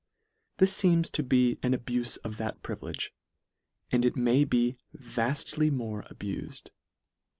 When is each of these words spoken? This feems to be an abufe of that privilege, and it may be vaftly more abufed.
This 0.57 0.81
feems 0.81 1.11
to 1.11 1.21
be 1.21 1.59
an 1.61 1.73
abufe 1.75 2.17
of 2.23 2.37
that 2.37 2.63
privilege, 2.63 3.13
and 3.91 4.03
it 4.03 4.15
may 4.15 4.43
be 4.45 4.79
vaftly 4.97 5.69
more 5.71 6.01
abufed. 6.09 6.69